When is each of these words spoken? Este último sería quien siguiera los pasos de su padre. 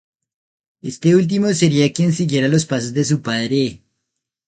Este 0.81 1.15
último 1.15 1.53
sería 1.53 1.93
quien 1.93 2.11
siguiera 2.11 2.47
los 2.47 2.65
pasos 2.65 2.91
de 2.91 3.03
su 3.05 3.21
padre. 3.21 3.83